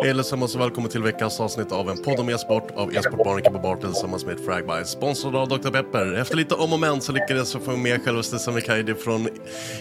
[0.00, 3.58] Hej allesammans och välkommen till veckans avsnitt av en podd om e-sport av e-sportbarnen på
[3.58, 4.84] Bart tillsammans med Fragby.
[4.84, 5.70] Sponsrad av Dr.
[5.70, 6.14] Pepper.
[6.14, 9.28] Efter lite om och men så lyckades jag få med självaste Kaidi från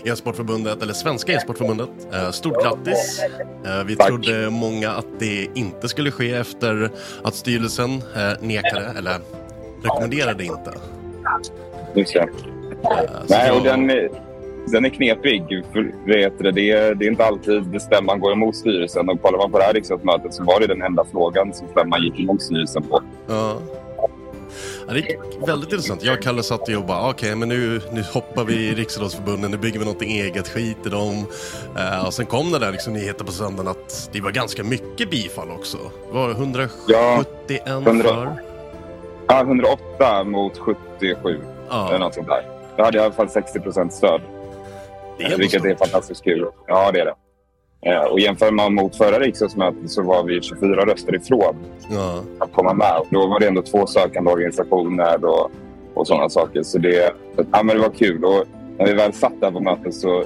[0.05, 1.89] e-sportförbundet, eller Svenska e-sportförbundet.
[2.13, 3.21] Eh, Stort grattis!
[3.65, 4.07] Eh, Vi Tack.
[4.07, 6.91] trodde många att det inte skulle ske efter
[7.23, 9.15] att styrelsen eh, nekade, eller
[9.83, 10.73] rekommenderade inte.
[11.95, 12.27] Just det.
[13.29, 13.87] Nej, och den,
[14.71, 15.63] den är knepig.
[15.73, 19.09] För, vet du, det, är, det är inte alltid stämman går emot styrelsen.
[19.09, 22.03] Och kollar man på det här riksdagsmötet så var det den enda frågan som stämman
[22.03, 23.01] gick emot styrelsen på.
[23.27, 23.57] Ja.
[24.87, 26.03] Ja, det är väldigt intressant.
[26.03, 29.57] Jag och Kalle satt och bara, okej, men nu, nu hoppar vi i Riksidrottsförbundet, nu
[29.57, 31.25] bygger vi något eget, skit i dem.
[31.77, 35.09] Eh, och sen kom det där liksom nyheten på söndagen att det var ganska mycket
[35.09, 35.77] bifall också.
[36.07, 37.71] Det var 171 Ja, för.
[37.89, 38.37] 100.
[39.27, 40.77] Ja, 108 mot 77
[41.25, 42.41] eller Ja, något sånt där.
[42.77, 44.21] Då hade jag i alla fall 60 procent stöd.
[45.17, 46.45] Det är vilket är fantastiskt kul.
[46.67, 47.13] Ja, det är det.
[47.91, 51.55] Eh, Och jämför man mot förra riksdagsmötet så var vi 24 röster ifrån
[51.89, 52.23] Ja.
[52.39, 52.97] att komma med.
[52.99, 55.51] Och Då var det ändå två sökande organisationer och,
[55.93, 56.63] och sådana saker.
[56.63, 57.11] Så det,
[57.51, 58.25] ja, men det var kul.
[58.25, 58.43] Och
[58.77, 60.23] när vi väl satt där på mötet så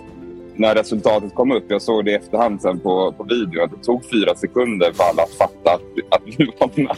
[0.56, 3.84] när resultatet kom upp, jag såg det i efterhand sen på, på video, att det
[3.84, 5.82] tog fyra sekunder för alla att fatta att,
[6.16, 6.96] att vi var med.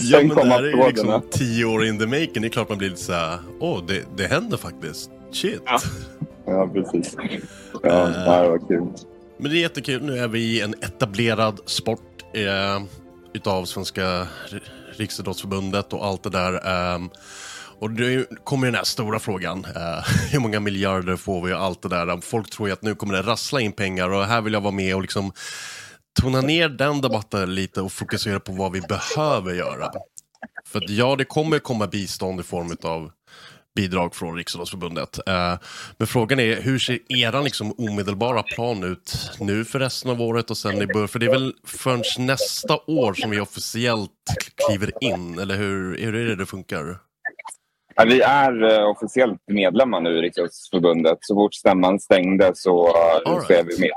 [0.00, 2.42] Ja, men det här är ju liksom tio år in the making.
[2.42, 5.10] Det är klart man blir lite såhär, åh, det, det händer faktiskt.
[5.32, 5.62] Shit.
[5.66, 5.78] Ja.
[6.46, 7.16] Ja, precis.
[7.82, 8.86] Ja, det var kul.
[9.38, 10.02] Men det är jättekul.
[10.02, 12.82] Nu är vi i en etablerad sport eh,
[13.34, 14.26] utav Svenska
[14.96, 16.66] Riksidrottsförbundet och allt det där.
[16.94, 17.10] ehm,
[17.78, 19.64] och nu kommer den här stora frågan.
[19.76, 22.20] eh, hur många miljarder får vi och allt det där.
[22.20, 24.72] Folk tror ju att nu kommer det rassla in pengar och här vill jag vara
[24.74, 25.32] med och liksom
[26.20, 29.90] tona ner den debatten lite och fokusera på vad vi behöver göra.
[30.66, 33.10] För att ja, det kommer komma bistånd i form av
[33.74, 35.18] bidrag från Riksidrottsförbundet.
[35.28, 35.54] Eh,
[35.98, 40.50] men frågan är, hur ser era liksom omedelbara plan ut nu för resten av året
[40.50, 41.08] och sen i början?
[41.08, 44.10] För det är väl förrän nästa år som vi officiellt
[44.66, 46.98] kliver in, eller hur, hur är det det funkar?
[47.96, 51.18] Ja, vi är eh, officiellt medlemmar nu i Riksidrottsförbundet.
[51.20, 52.96] Så fort stämman stängde så,
[53.26, 53.66] är right.
[53.66, 53.90] vi med.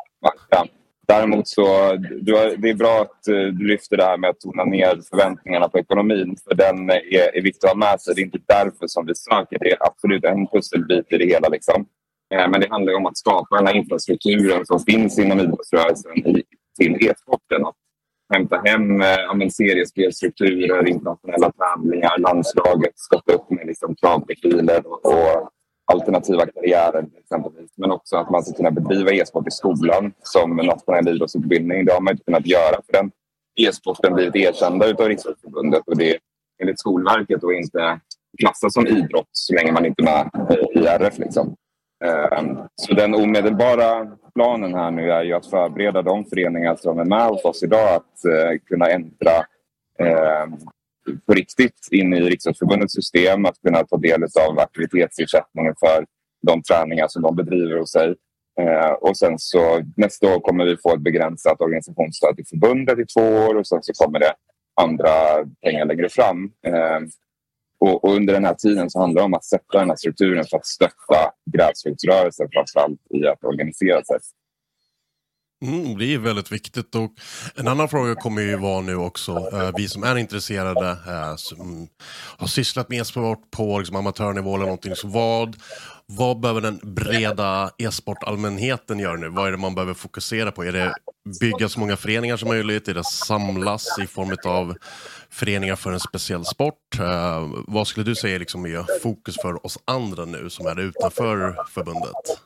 [1.08, 4.40] Däremot så du har, det är bra att eh, du lyfter det här med att
[4.40, 6.36] tona ner förväntningarna på ekonomin.
[6.48, 8.16] För den är, är viktig att ha med sig.
[8.16, 9.60] Det är inte därför som vi söker.
[9.60, 11.50] Det är absolut en pusselbit i det hela.
[11.50, 11.86] Liksom.
[12.34, 16.18] Eh, men det handlar ju om att skapa den här infrastrukturen som finns inom idrottsrörelsen
[16.18, 16.44] i,
[16.80, 17.66] till e-sporten.
[17.66, 17.76] Att
[18.34, 25.06] hämta hem eh, ja, men seriespelstrukturer, internationella tävlingar, landslaget, stötta upp med liksom, kravprofiler och,
[25.06, 25.50] och
[25.92, 27.72] alternativa karriärer exempelvis.
[27.76, 31.86] Men också att man ska kunna bedriva e-sport i skolan som nationell idrottsutbildning.
[31.86, 33.12] Det har man inte kunnat göra för den
[33.56, 36.20] e-sporten blivit erkända av Riksidrottsförbundet och det är
[36.62, 38.00] enligt Skolverket och inte
[38.40, 40.30] klassas som idrott så länge man inte är med
[40.76, 41.18] i RF.
[41.18, 41.56] Liksom.
[42.06, 47.06] Ehm, så den omedelbara planen här nu är ju att förbereda de föreningar som är
[47.06, 49.32] med hos oss idag att eh, kunna ändra
[50.00, 50.58] ehm,
[51.26, 56.06] på riktigt in i riksdagsförbundets system, att kunna ta del av aktivitetsersättningen för
[56.48, 58.16] de träningar som de bedriver hos sig.
[58.60, 63.06] Eh, och sen så nästa år kommer vi få ett begränsat organisationsstöd till förbundet i
[63.06, 64.34] två år och sen så kommer det
[64.82, 65.10] andra
[65.62, 66.52] pengar längre fram.
[66.68, 67.00] Eh,
[67.80, 70.46] och, och under den här tiden så handlar det om att sätta den här strukturen
[70.50, 74.18] för att stötta gräsrotsrörelsen framförallt i att organisera sig.
[75.66, 77.12] Mm, det är väldigt viktigt och
[77.56, 81.88] en annan fråga kommer ju vara nu också, eh, vi som är intresserade, eh, som
[82.38, 85.56] har sysslat med e-sport på liksom, amatörnivå eller någonting, så vad,
[86.06, 89.30] vad behöver den breda e-sportallmänheten göra nu?
[89.30, 90.66] Vad är det man behöver fokusera på?
[90.66, 90.94] Är det
[91.40, 92.88] bygga så många föreningar som möjligt?
[92.88, 94.76] Är det samlas i form av
[95.30, 97.00] föreningar för en speciell sport?
[97.00, 101.58] Eh, vad skulle du säga liksom är fokus för oss andra nu som är utanför
[101.74, 102.42] förbundet?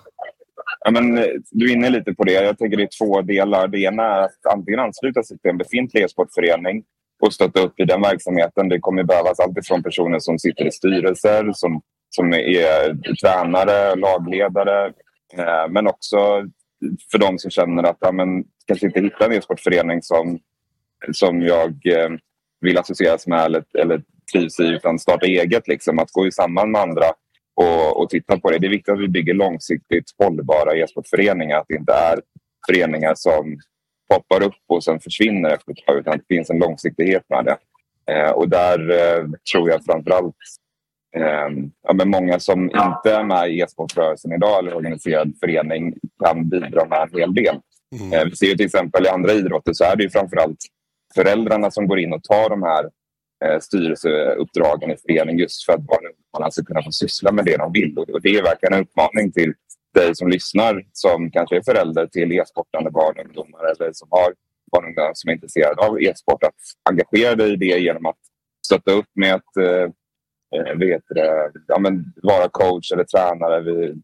[0.86, 2.31] Ja, men, eh, du är inne lite på det.
[2.31, 3.68] Jag tänker det är två delar.
[3.68, 6.83] Det ena är att antingen ansluta sig till en befintlig e-sportförening
[7.22, 8.69] och stötta upp i den verksamheten.
[8.69, 14.86] Det kommer behövas alltifrån personer som sitter i styrelser, som, som är tränare, lagledare,
[15.38, 16.18] eh, men också
[17.12, 20.39] för de som känner att ja, men, kanske inte hittar en e-sportförening som,
[21.12, 22.10] som jag eh,
[22.62, 25.68] vill associeras med eller, eller trivs i utan starta eget.
[25.68, 26.00] Liksom.
[26.00, 27.06] Att gå samman med andra
[27.56, 28.59] och, och titta på det.
[28.59, 31.57] Det är viktigt att vi bygger långsiktigt hållbara e-sportföreningar.
[31.57, 32.19] Att det inte är
[32.68, 33.59] föreningar som
[34.13, 37.57] poppar upp och sen försvinner efter ett tag utan det finns en långsiktighet med det.
[38.13, 40.36] Eh, och där eh, tror jag framförallt
[41.18, 41.50] eh,
[41.88, 46.86] ja, men många som inte är med i e-sportrörelsen idag eller organiserad förening kan bidra
[46.86, 47.59] med en hel del.
[48.00, 48.13] Mm.
[48.13, 50.57] Eh, vi ser till exempel i andra idrotter så är det ju framförallt
[51.15, 52.89] föräldrarna som går in och tar de här
[53.46, 57.58] eh, styrelseuppdragen i förening just för att barnen ska alltså kunna få syssla med det
[57.58, 57.98] de vill.
[57.98, 59.54] Och det är verkligen en uppmaning till
[59.94, 64.34] dig som lyssnar som kanske är förälder till e-sportande barn och ungdomar eller som har
[64.72, 66.56] barn och ungdomar som är intresserade av e-sport att
[66.90, 68.18] engagera dig i det genom att
[68.66, 69.90] stötta upp med att eh,
[70.56, 74.04] eh vet det, ja, men vara coach eller tränare vid,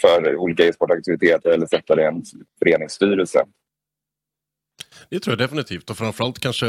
[0.00, 2.22] för olika e-sportaktiviteter eller sätta dig i en
[2.58, 3.44] föreningsstyrelse.
[5.10, 6.66] Det tror jag definitivt och framförallt kanske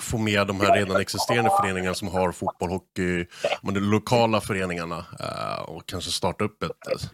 [0.00, 3.26] få med de här redan existerande föreningarna som har fotboll, hockey,
[3.62, 6.70] men de lokala föreningarna uh, och kanske starta upp ett...
[6.70, 7.08] Uh,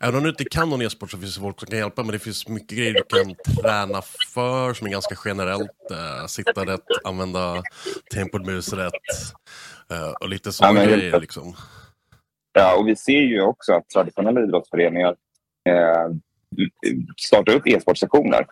[0.00, 2.12] även om du inte kan någon e-sport så finns det folk som kan hjälpa, men
[2.12, 4.02] det finns mycket grejer du kan träna
[4.34, 5.70] för som är ganska generellt.
[5.90, 7.62] Uh, sitta rätt, använda
[8.14, 8.92] tempot mus rätt
[10.20, 11.20] och lite sådana ja, grejer.
[11.20, 11.56] Liksom.
[12.52, 15.16] Ja, och vi ser ju också att traditionella idrottsföreningar
[17.16, 18.46] startar upp e-sportsektioner.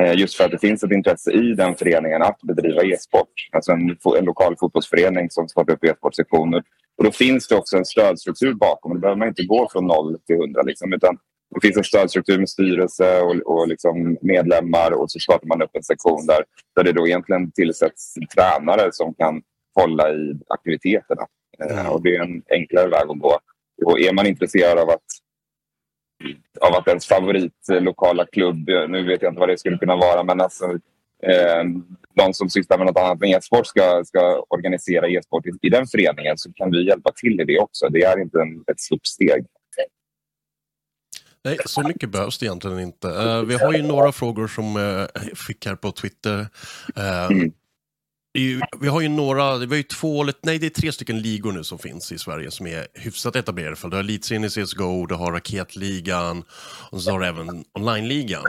[0.00, 3.32] Eh, just för att det finns ett intresse i den föreningen att bedriva e-sport.
[3.52, 6.62] Alltså en, en lokal fotbollsförening som startar upp e-sportsektioner.
[6.98, 8.94] Och då finns det också en stödstruktur bakom.
[8.94, 10.62] Då behöver man inte gå från noll till hundra.
[10.62, 11.18] Liksom, utan
[11.54, 15.70] det finns en stödstruktur med styrelse och, och liksom medlemmar och så startar man upp
[15.72, 16.44] en sektion där,
[16.76, 19.42] där det då egentligen tillsätts tränare som kan
[19.74, 21.26] hålla i aktiviteterna.
[21.70, 21.86] Mm.
[21.86, 23.38] och det är en enklare väg att gå.
[23.84, 25.04] Och är man intresserad av att
[26.60, 30.40] av att ens favoritlokala klubb, nu vet jag inte vad det skulle kunna vara, men
[30.40, 30.64] alltså
[31.22, 31.64] eh,
[32.14, 35.86] de som sysslar med något annat än e-sport ska, ska organisera e-sport i, i, den
[35.86, 37.88] föreningen så kan vi hjälpa till i det också.
[37.88, 39.46] Det är inte en, ett stort steg.
[41.44, 43.08] Nej, så mycket behövs det egentligen inte.
[43.08, 45.06] Uh, vi har ju några frågor som uh,
[45.46, 46.38] fick här på Twitter.
[46.98, 47.52] Uh, mm
[48.80, 51.64] vi har ju några, vi har ju två, nej det är tre stycken ligor nu
[51.64, 53.76] som finns i Sverige som är hyfsat etablerade.
[53.76, 56.44] För du har Elitserien i CSGO, du har Raketligan
[56.90, 58.44] och så har du även Online-ligan.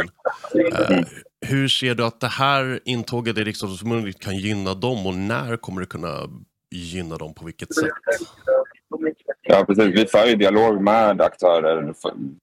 [0.56, 1.00] Eh,
[1.46, 5.58] hur ser du att det här intåget i Riksdagsförbundet liksom kan gynna dem och när
[5.58, 6.30] kommer det kunna
[6.72, 7.34] gynna dem?
[7.34, 7.90] På vilket sätt?
[9.42, 9.86] Ja, precis.
[9.86, 11.94] Vi för ju dialog med aktörer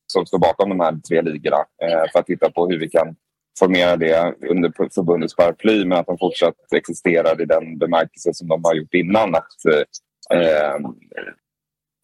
[0.07, 3.17] som står bakom de här tre ligorna eh, för att titta på hur vi kan
[3.61, 8.65] formera det under förbundets paraply men att de fortsatt existerar i den bemärkelse som de
[8.65, 9.35] har gjort innan.
[9.35, 10.77] Att eh, eh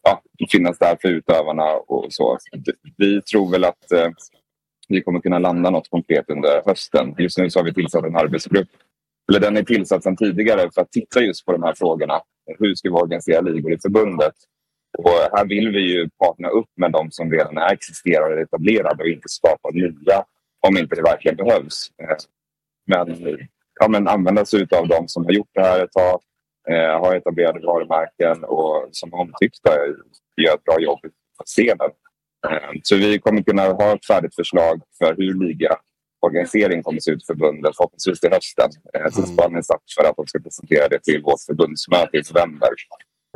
[0.03, 0.21] ja,
[0.51, 2.37] finnas där för utövarna och så.
[2.97, 4.09] Vi tror väl att eh,
[4.87, 7.15] vi kommer kunna landa något konkret under hösten.
[7.17, 8.69] Just nu så har vi tillsatt en arbetsgrupp.
[9.29, 12.21] Eller den är tillsatt sedan tidigare för att titta just på de här frågorna.
[12.59, 14.33] Hur ska vi organisera ligor i förbundet?
[14.97, 19.03] Och här vill vi ju partna upp med de som redan är existerande och etablerade
[19.03, 20.23] och inte skapa nya
[20.67, 21.91] om inte det verkligen behövs.
[22.01, 22.17] Eh,
[22.87, 23.37] men,
[23.79, 26.21] ja, men använda sig av de som har gjort det här ett tag,
[26.69, 29.71] eh, har etablerade varumärken och som är omtyckta
[30.41, 31.01] gör ett bra jobb
[31.37, 31.91] på scenen.
[32.47, 37.25] Eh, så vi kommer kunna ha ett färdigt förslag för hur ligaorganisering kommer se ut
[37.25, 38.69] för förbundet förhoppningsvis till hösten.
[39.15, 42.69] Tidsplanen är satt för att de ska presentera det till vårt förbundsmöte i november.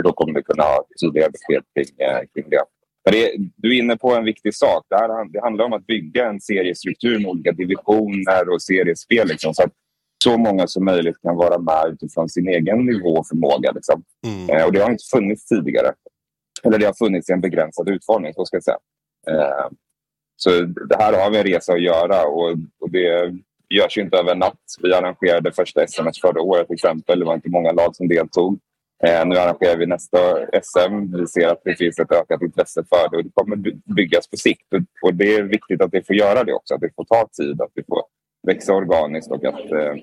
[0.03, 1.97] Då kommer vi kunna ha tydliga besked kring,
[2.33, 2.63] kring det.
[3.03, 4.86] Det, du är inne på en viktig sak.
[4.89, 9.27] Det, här, det handlar om att bygga en seriestruktur med olika divisioner och seriespel.
[9.27, 9.72] Liksom, så att
[10.24, 13.72] så många som möjligt kan vara med utifrån sin egen nivå och förmåga.
[13.72, 14.03] Liksom.
[14.27, 14.50] Mm.
[14.50, 15.93] Eh, och det har inte funnits tidigare.
[16.63, 18.77] Eller det har funnits i en begränsad utformning, så ska jag säga.
[19.29, 19.67] Eh,
[20.36, 23.34] så det här har vi en resa att göra och, och det
[23.70, 24.60] görs inte över en natt.
[24.81, 27.20] Vi arrangerade första SMS förra året till exempel.
[27.20, 28.60] Det var inte många lag som deltog.
[29.03, 30.17] Eh, nu arrangerar vi nästa
[30.63, 31.17] SM.
[31.17, 33.55] Vi ser att det finns ett ökat intresse för det och det kommer
[33.96, 34.67] byggas på sikt.
[35.01, 37.62] Och det är viktigt att det får göra det också, att det får ta tid,
[37.62, 38.03] att det får
[38.48, 39.93] växa organiskt och att eh,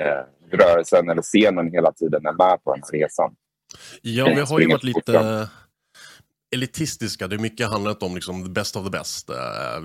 [0.00, 3.34] eh rörelsen eller scenen hela tiden är med på den här resan.
[4.02, 5.48] Ja, vi har ju varit lite
[6.50, 7.28] elitistiska.
[7.28, 9.30] Det är mycket handlat om liksom the best of the best.
[9.30, 9.36] Uh,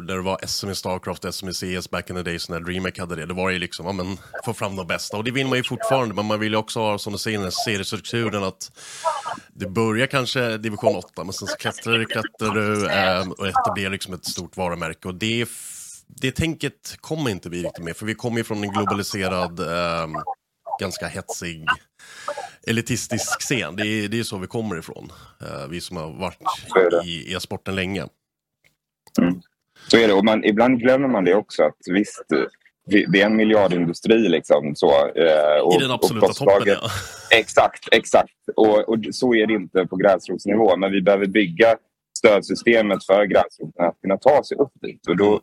[0.01, 2.99] där det var SM i Starcraft, SM i CS back in the days när DreamHack
[2.99, 3.25] hade det.
[3.25, 5.17] Det var ju liksom, ja men, få fram de bästa.
[5.17, 7.37] Och det vill man ju fortfarande, men man vill ju också ha, som du säger,
[7.37, 8.71] den här seriestrukturen att
[9.53, 13.47] det börjar kanske division 8, men sen så klättrar du, klättrar du uh, ehm, och
[13.47, 15.07] etablerar liksom ett stort varumärke.
[15.07, 15.47] Och det,
[16.07, 20.07] det tänket kommer inte vi riktigt med, för vi kommer ju från en globaliserad uh,
[20.79, 21.65] ganska hetsig
[22.67, 23.75] elitistisk scen.
[23.75, 25.11] Det är, det är så vi kommer ifrån.
[25.41, 26.39] Uh, vi som har varit
[27.05, 28.05] i e-sporten länge.
[29.21, 29.41] Mm.
[29.87, 30.13] Så är det.
[30.13, 31.63] Och man, ibland glömmer man det också.
[31.63, 32.25] att visst,
[32.85, 34.29] det är en miljardindustri.
[34.29, 36.89] Liksom, så, eh, och, I den absoluta toppen, ja.
[37.37, 38.33] Exakt, exakt.
[38.55, 40.77] Och, och, så är det inte på gräsrotsnivå.
[40.77, 41.77] Men vi behöver bygga
[42.17, 45.07] stödsystemet för gräsroten att kunna ta sig upp dit.
[45.07, 45.41] Och då,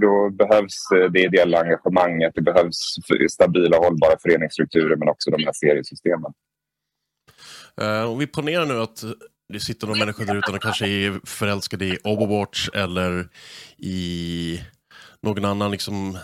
[0.00, 2.32] då behövs det ideella engagemanget.
[2.34, 2.96] Det behövs
[3.30, 6.32] stabila hållbara föreningsstrukturer men också de här seriesystemen.
[7.80, 9.04] Eh, uh, om vi ponerar nu att
[9.52, 13.28] det sitter några människor där ute och kanske är förälskade i Overwatch eller
[13.78, 14.60] i
[15.22, 16.18] någon annan liksom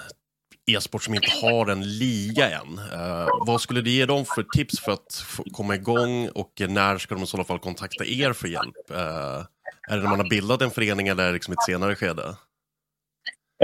[0.66, 2.78] e-sport som inte har en liga än.
[2.78, 7.14] Uh, vad skulle du ge dem för tips för att komma igång och när ska
[7.14, 8.90] de i så fall kontakta er för hjälp?
[8.90, 9.46] Uh,
[9.88, 12.22] är det när man har bildat en förening eller liksom ett senare skede?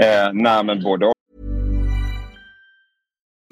[0.01, 1.11] Uh, nej, men både.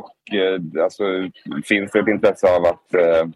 [0.00, 1.04] Och eh, alltså,
[1.64, 3.28] finns det ett intresse av att eh,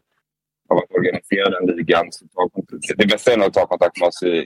[0.69, 2.07] av att organisera den ligan.
[2.11, 2.51] Så ta,
[2.97, 4.37] det bästa är nog att ta kontakt med oss i,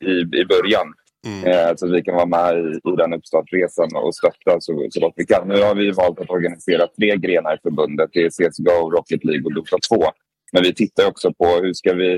[0.00, 0.10] i,
[0.40, 0.94] i början.
[1.26, 1.44] Mm.
[1.44, 5.12] Eh, så vi kan vara med i, i den uppstartsresan och stötta så, så gott
[5.16, 5.48] vi kan.
[5.48, 8.10] Nu har vi valt att organisera tre grenar i förbundet.
[8.12, 10.04] Det är CSGO, Rocket League och Dota 2.
[10.52, 12.14] Men vi tittar också på hur ska vi...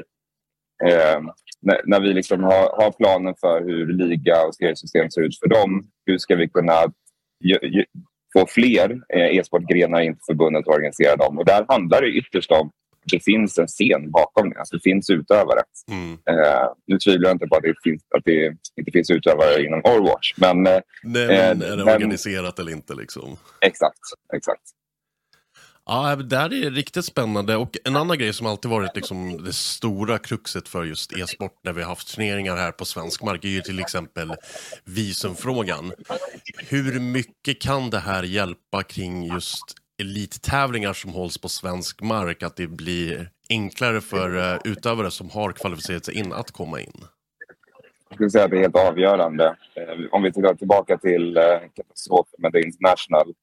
[0.85, 1.21] Eh,
[1.61, 5.49] när, när, vi liksom har, har planen för hur liga och seriesystem ser ut för
[5.49, 6.93] dem, hur ska vi kunna
[7.41, 7.85] ju, ju,
[8.33, 11.39] få fler eh, e-sportgrenar in till förbundet och organisera dem?
[11.39, 12.71] Och där handlar det ytterst om
[13.11, 14.59] det finns en scen bakom det.
[14.59, 15.61] Alltså det finns utövare.
[15.91, 16.13] Mm.
[16.13, 19.81] Eh, nu tvivlar jag inte på att det, finns, att det inte finns utövare inom
[19.85, 20.35] Overwatch.
[20.37, 22.95] Men, eh, Nej, men är det men, organiserat eller inte?
[22.95, 23.37] Liksom?
[23.61, 23.99] Exakt,
[24.35, 24.63] exakt.
[25.87, 29.53] Ja, det här är riktigt spännande och en annan grej som alltid varit liksom det
[29.53, 33.49] stora kruxet för just e-sport när vi har haft turneringar här på svensk mark är
[33.49, 34.35] ju till exempel
[34.85, 35.93] visumfrågan.
[36.69, 39.65] Hur mycket kan det här hjälpa kring just
[40.01, 45.53] elittävlingar som hålls på svensk mark att det blir enklare för eh, utövare som har
[45.53, 47.05] kvalificerat sig in att komma in?
[48.09, 49.57] Jag skulle säga att det är helt avgörande.
[49.75, 51.43] Eh, om vi tittar tillbaka till eh,
[51.75, 53.35] katastrofen med The International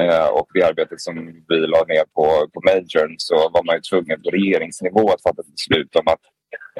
[0.00, 1.14] Eh, och det arbetet som
[1.48, 5.42] vi la ner på, på Majorn så var man ju tvungen på regeringsnivå att fatta
[5.42, 6.24] ett beslut om att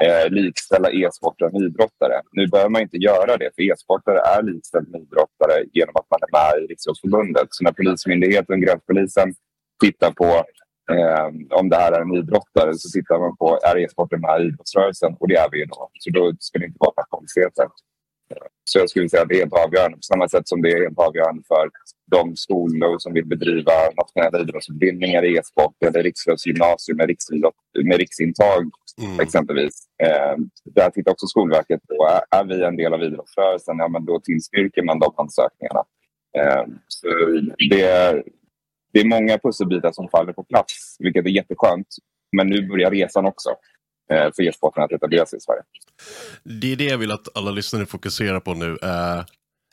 [0.03, 2.17] eh, likställa e-sportare med idrottare.
[2.31, 6.19] Nu behöver man inte göra det, för e-sportare är likställda med idrottare genom att man
[6.25, 7.47] är med i Riksidrottsförbundet.
[7.49, 9.33] Så när Polismyndigheten, Gränspolisen,
[9.83, 10.29] tittar på
[10.93, 11.27] eh,
[11.59, 15.15] om det här är en idrottare så tittar man på är e-sporten med i idrottsrörelsen
[15.19, 15.89] och det är vi ju då.
[15.93, 17.53] Så då ska det inte vara något komplicerat.
[18.63, 20.83] Så jag skulle säga att det är helt avgörande på samma sätt som det är
[20.83, 21.69] helt avgörande för
[22.11, 27.15] de skolor som vill bedriva nationella idrottsutbildningar i e-sport eller riksidrottsgymnasium med,
[27.83, 29.19] med riksintag mm.
[29.19, 29.87] exempelvis.
[30.03, 34.05] Eh, där tittar också Skolverket på, är, är vi en del av idrottsrörelsen, ja men
[34.05, 35.83] då tillstyrker man de ansökningarna.
[36.37, 37.07] Eh, så
[37.69, 38.23] det,
[38.93, 41.87] det är många pusselbitar som faller på plats, vilket är jätteskönt.
[42.37, 43.49] Men nu börjar resan också
[44.09, 45.61] Eh, för e-sporten att etablera sig i Sverige.
[46.43, 48.77] Det är det jag vill att alla lyssnare fokuserar på nu.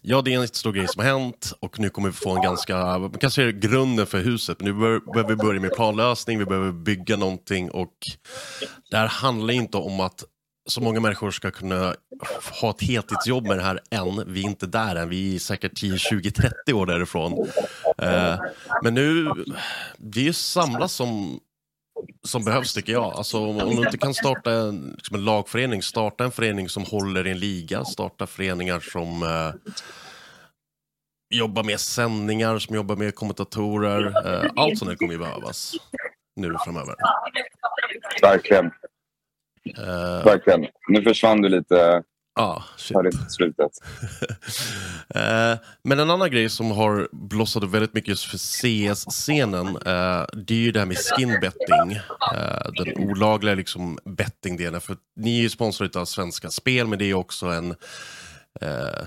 [0.06, 2.42] Ja, det är en stor grej som har hänt och nu kommer vi få en
[2.42, 4.60] ganska, man kan säga grunden för huset.
[4.60, 7.92] Nu behöver vi börja med planlösning, vi behöver bygga någonting och
[8.90, 10.24] det här handlar inte om att
[10.66, 11.94] så många människor ska kunna
[12.60, 14.24] ha ett heltidsjobb med det här än.
[14.26, 17.48] Vi är inte där än, vi är säkert 10, 20, 30 år därifrån.
[17.98, 18.40] Eh,
[18.82, 19.30] men nu,
[19.98, 21.40] det är ju samlas som
[22.24, 23.04] som behövs tycker jag.
[23.04, 26.84] Alltså, om, om du inte kan starta en, liksom en lagförening, starta en förening som
[26.84, 29.74] håller i en liga, starta föreningar som eh,
[31.34, 34.06] jobbar med sändningar, som jobbar med kommentatorer.
[34.26, 35.72] Eh, allt sånt kommer ju behövas
[36.36, 36.94] nu framöver.
[38.22, 38.66] Verkligen.
[39.78, 40.66] Uh, Verkligen.
[40.88, 42.02] Nu försvann du lite
[42.36, 42.96] Ja, shit.
[42.96, 43.70] Hörde inte slutet.
[45.16, 50.26] uh, men en annan grej som har blossat upp väldigt mycket just för CS-scenen, uh,
[50.32, 52.00] det är ju det här med skinbetting.
[52.34, 54.80] Uh, den olagliga liksom bettingdelen.
[54.80, 57.70] För ni är ju sponsrade av Svenska Spel, men det är också en
[58.62, 59.06] uh,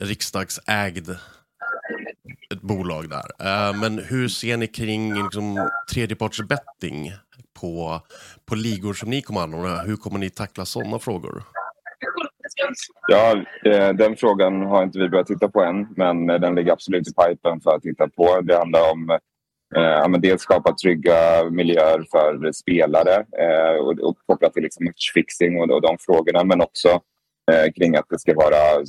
[0.00, 1.10] riksdagsägd
[2.50, 3.72] ett bolag där.
[3.72, 7.12] men hur ser ni kring liksom, tredjepartsbetting
[7.60, 8.02] på,
[8.46, 9.82] på ligor som ni kommer anordna?
[9.82, 11.44] Hur kommer ni tackla sådana frågor?
[13.08, 13.44] Ja,
[13.92, 17.12] den frågan har inte vi börjat titta på än, men eh, den ligger absolut i
[17.14, 18.40] pipen för att titta på.
[18.40, 19.18] Det handlar om
[19.76, 25.70] eh, dels skapa trygga miljöer för spelare eh, och, och kopplat till liksom matchfixing och,
[25.70, 26.88] och de frågorna, men också
[27.52, 28.84] eh, kring att det ska vara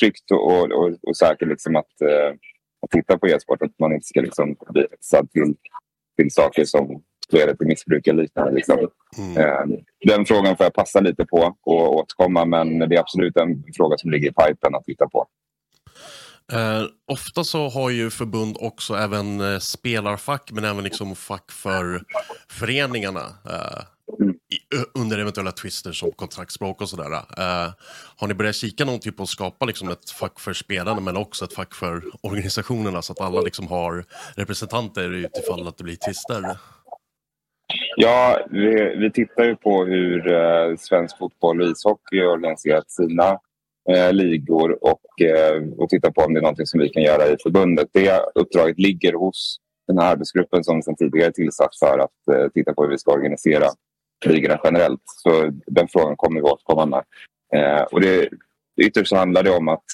[0.00, 2.32] tryggt och, och, och säkert liksom att, eh,
[2.82, 3.62] att titta på e-sport.
[3.62, 5.54] Att man inte ska liksom bli hetsad till,
[6.16, 8.52] till saker som leder till missbruk eller liknande.
[8.52, 8.88] Liksom.
[9.18, 9.36] Mm.
[9.36, 13.64] Eh, den frågan får jag passa lite på och återkomma men det är absolut en
[13.76, 15.26] fråga som ligger i pipen att titta på.
[16.52, 22.02] Eh, ofta så har ju förbund också även eh, spelarfack men även liksom fack för
[22.48, 23.22] föreningarna.
[23.50, 23.84] Eh,
[24.94, 27.10] under eventuella twister som kontraktsspråk och sådär.
[27.10, 27.72] Uh,
[28.16, 31.16] har ni börjat kika någon typ på att skapa liksom ett fack för spelarna men
[31.16, 34.04] också ett fack för organisationerna så att alla liksom har
[34.36, 36.58] representanter utifall att det blir twister?
[37.96, 43.38] Ja, vi, vi tittar ju på hur eh, svensk fotboll och ishockey har organiserat sina
[43.90, 47.26] eh, ligor och, eh, och tittar på om det är någonting som vi kan göra
[47.26, 47.88] i förbundet.
[47.92, 52.48] Det uppdraget ligger hos den här arbetsgruppen som sedan tidigare är tillsatt för att eh,
[52.54, 53.66] titta på hur vi ska organisera
[54.24, 55.02] ligorna generellt.
[55.04, 57.04] Så den frågan kommer vi återkomma med.
[57.54, 58.28] Eh, och det,
[58.82, 59.84] ytterst så handlar det om att,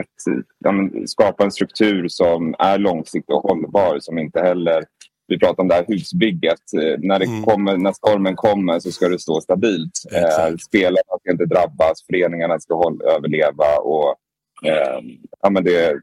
[0.00, 0.72] att ja,
[1.06, 3.98] skapa en struktur som är långsiktig och hållbar.
[4.00, 4.84] Som inte heller...
[5.26, 6.72] Vi pratar om det här husbygget.
[6.82, 7.42] Eh, när, det mm.
[7.42, 9.92] kommer, när stormen kommer så ska det stå stabilt.
[10.12, 13.78] Eh, spelarna ska inte drabbas, föreningarna ska hålla, överleva.
[13.82, 14.16] Och,
[14.64, 15.00] eh,
[15.40, 16.00] ja, men det,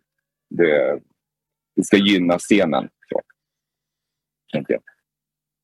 [0.50, 1.00] det,
[1.76, 2.90] det ska gynna scenen.
[3.10, 3.22] Så.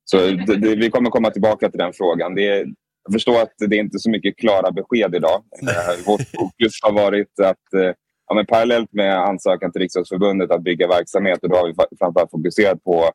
[0.05, 0.17] Så
[0.55, 2.35] det, vi kommer komma tillbaka till den frågan.
[2.35, 2.65] Det
[3.07, 5.43] jag förstår att det är inte är så mycket klara besked idag.
[5.61, 7.93] Eh, vårt fokus har varit att eh,
[8.27, 12.31] ja, men parallellt med ansökan till Riksidrottsförbundet att bygga verksamhet och då har vi framförallt
[12.31, 13.11] fokuserat på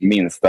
[0.00, 0.48] minsta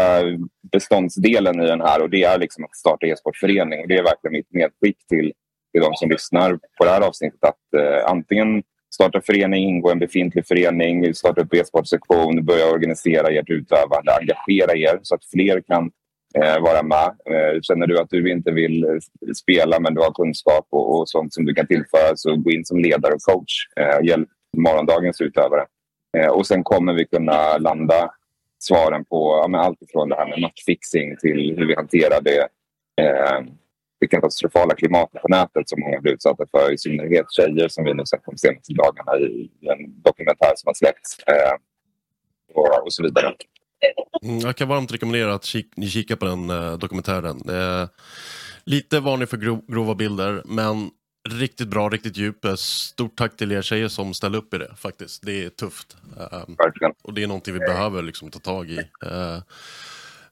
[0.71, 3.87] beståndsdelen i den här och det är liksom att starta e-sportförening.
[3.87, 5.33] Det är verkligen mitt medskick till,
[5.71, 9.91] till de som lyssnar på det här avsnittet att eh, antingen starta förening, ingå i
[9.91, 15.61] en befintlig förening, starta upp e-sportsektion, börja organisera ert utövande, engagera er så att fler
[15.61, 15.91] kan
[16.37, 17.09] eh, vara med.
[17.29, 18.89] Eh, känner du att du inte vill eh,
[19.35, 22.65] spela men du har kunskap och, och sånt som du kan tillföra så gå in
[22.65, 23.53] som ledare och coach.
[23.79, 25.65] Eh, hjälp morgondagens utövare.
[26.17, 28.11] Eh, och sen kommer vi kunna landa
[28.59, 32.47] svaren på ja, allt ifrån det här med matchfixing till hur vi hanterar det
[33.01, 33.41] eh,
[33.99, 37.93] det katastrofala klimatet på nätet som många blir utsatta för, i synnerhet tjejer som vi
[37.93, 41.55] nu sett de senaste dagarna i en dokumentär som har släppts eh,
[42.53, 43.33] och, och, så vidare.
[44.23, 47.37] Mm, jag kan varmt rekommendera att kik ni kikar på den eh, dokumentären.
[47.49, 47.87] Eh,
[48.65, 50.89] lite varning för gro grova bilder, men
[51.29, 52.45] riktigt bra, riktigt djup.
[52.45, 55.25] Eh, stort tack till er tjejer som ställde upp i det faktiskt.
[55.25, 55.97] Det är tufft.
[56.57, 56.93] Verkligen.
[57.03, 58.77] Och det är någonting vi behöver liksom, ta tag i.
[58.77, 59.37] Eh,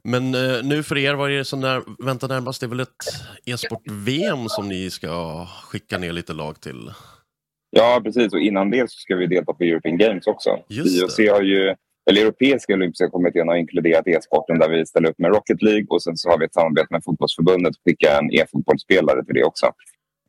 [0.04, 2.60] men eh, nu för er, vad är det som när, väntar närmast?
[2.60, 3.06] Det är väl ett
[3.46, 6.92] e-sport-VM som ni ska skicka ner lite lag till?
[7.70, 8.34] Ja, precis.
[8.34, 10.50] Och innan det så ska vi delta på European Games också.
[10.70, 11.76] IOC har ju,
[12.10, 16.04] eller Europeiska olympiska kommittén har inkluderat e-sporten där vi ställer upp med Rocket League och
[16.04, 19.72] sen så har vi ett samarbete med fotbollsförbundet och skickar en e-fotbollsspelare till det också.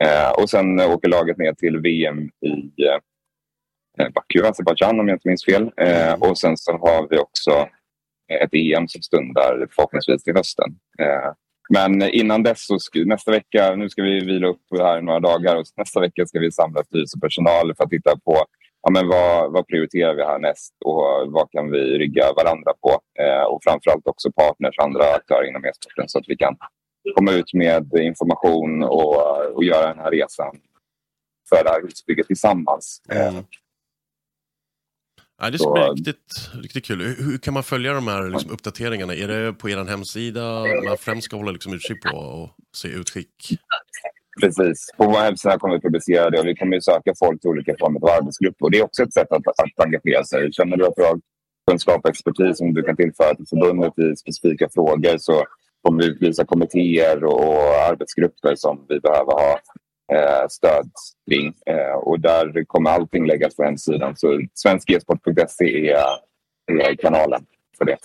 [0.04, 2.98] Eh, och sen eh, åker laget ner till VM i eh,
[3.98, 5.70] eh, Baku, Azerbajdzjan om jag inte minns fel.
[5.76, 7.50] Eh, och sen så har vi också
[8.30, 10.70] eh, ett EM som stundar förhoppningsvis till hösten.
[10.98, 11.32] Eh,
[11.68, 15.56] men innan dess, så nästa vecka, nu ska vi vila upp här i några dagar
[15.56, 18.46] och nästa vecka ska vi samla styrelsepersonal för att titta på
[18.84, 23.00] ja, men vad, vad prioriterar vi härnäst och vad kan vi rygga varandra på?
[23.22, 26.56] Eh, och framförallt också partners och andra aktörer inom e-sporten så att vi kan
[27.14, 30.56] komma ut med information och, och göra den här resan
[31.48, 33.02] för det här husbygget tillsammans.
[33.08, 33.44] Mm.
[35.40, 37.02] Ja, det ska bli riktigt, riktigt kul.
[37.02, 39.14] Hur, hur, kan man följa de här liksom, uppdateringarna?
[39.14, 43.58] Är det på er hemsida man främst ska hålla liksom, utkik på och se utskick?
[44.40, 44.90] Precis.
[44.96, 48.00] På vår hemsida kommer vi publicera det och vi kommer söka folk till olika former
[48.00, 48.64] av arbetsgrupper.
[48.64, 50.52] Och det är också ett sätt att, att engagera sig.
[50.52, 51.20] Känner du att du har
[51.70, 55.44] kunskap och expertis som du kan tillföra till förbundet i specifika frågor så
[55.84, 59.60] kommer vi visa kommittéer och arbetsgrupper som vi behöver ha
[60.12, 60.90] eh, stöd
[61.30, 61.54] kring.
[61.66, 64.16] Eh, och där kommer allting läggas på hemsidan.
[64.16, 66.04] Så svenskesport.se är,
[66.72, 67.46] är kanalen
[67.78, 67.96] för det.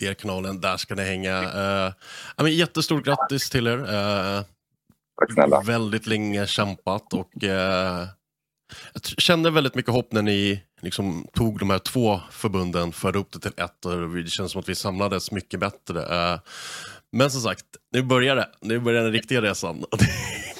[0.00, 1.40] Det är kanalen, där ska ni hänga.
[1.40, 1.92] Uh,
[2.36, 3.78] men jättestort grattis till er.
[3.78, 4.42] Uh,
[5.20, 5.60] Tack snälla.
[5.60, 7.50] Väldigt länge kämpat och uh,
[8.92, 13.32] jag kände väldigt mycket hopp när ni liksom tog de här två förbunden, förde upp
[13.32, 15.98] det till ett och det känns som att vi samlades mycket bättre.
[15.98, 16.40] Uh,
[17.12, 18.48] men som sagt, nu börjar det.
[18.60, 19.84] Nu börjar den riktiga resan.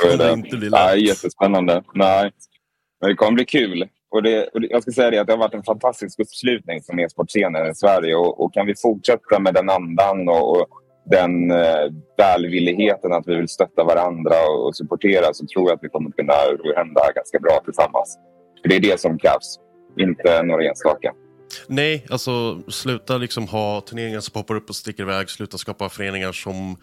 [0.03, 0.81] Det kommer inte bli lätt.
[0.81, 1.83] Nej, jättespännande.
[1.95, 2.31] Nej.
[3.01, 3.89] Men det kommer bli kul.
[4.11, 6.83] Och det, och det, jag ska säga det att det har varit en fantastisk uppslutning
[6.83, 10.69] från e-sportscenen i Sverige och, och, kan vi fortsätta med den andan och, och
[11.11, 15.85] den eh, välvilligheten att vi vill stötta varandra och, och supportera så tror jag att
[15.85, 18.19] vi kommer kunna ro hem det här ganska bra tillsammans.
[18.63, 19.59] För det är det som krävs,
[19.97, 21.13] inte några enstaka.
[21.67, 25.31] Nej, alltså sluta liksom ha turneringar som poppar upp och sticker iväg.
[25.31, 26.77] Sluta skapa föreningar som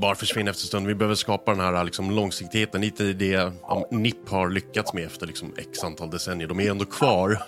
[0.00, 0.86] bara försvinner efter stund.
[0.86, 2.80] Vi behöver skapa den här liksom, långsiktigheten.
[2.80, 6.48] Lite det om NIP har lyckats med efter liksom, x antal decennier.
[6.48, 7.38] De är ändå kvar.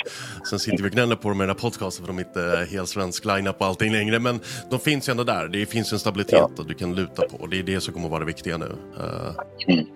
[0.51, 2.69] Sen sitter vi och gnäller på dem i den här podcasten för de är inte
[2.71, 4.19] helt svensk line-up och allting längre.
[4.19, 5.49] Men de finns ju ändå där.
[5.49, 6.51] Det finns en stabilitet ja.
[6.59, 7.47] att du kan luta på.
[7.47, 8.67] Det är det som kommer att vara det viktiga nu.
[8.99, 9.87] Uh, mm.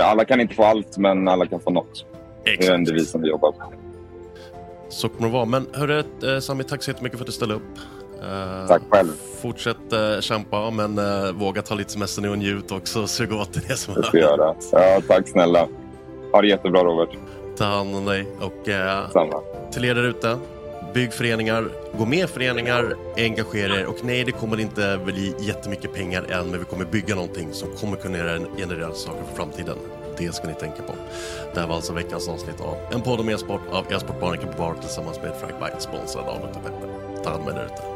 [0.00, 2.06] Alla kan inte få allt, men alla kan få något.
[2.44, 2.60] Exakt.
[2.60, 3.72] Det är den devisen vi jobbar på.
[4.88, 5.44] Så kommer det vara.
[5.44, 7.62] Men hörru, eh, Sami, tack så jättemycket för att du ställde upp.
[8.22, 9.12] Uh, Tack själv.
[9.42, 13.06] Fortsätt uh, kämpa, men uh, våga ta lite semester nu och njut också.
[13.06, 14.54] Sug åt det som det ska göra.
[14.72, 15.68] Ja, tack snälla.
[16.32, 17.08] Ha det jättebra, Robert.
[17.56, 18.26] Ta hand om dig.
[18.40, 19.40] Och uh,
[19.72, 20.38] till er där ute,
[20.94, 21.68] bygg föreningar,
[21.98, 23.86] gå med i föreningar, engagera er.
[23.86, 27.68] Och nej, det kommer inte bli jättemycket pengar än, men vi kommer bygga någonting som
[27.80, 28.18] kommer kunna
[28.56, 29.76] generera saker för framtiden.
[30.18, 30.94] Det ska ni tänka på.
[31.54, 34.58] Det här var alltså veckans avsnitt av en podd om e-sport av e-sportbarnen Barnica på
[34.58, 37.22] Bar tillsammans med Frank sponsrad av Petter.
[37.24, 37.95] Ta hand om er ute.